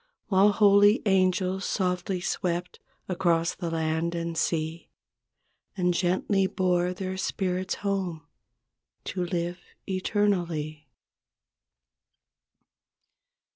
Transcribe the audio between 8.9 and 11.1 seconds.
To live eternally.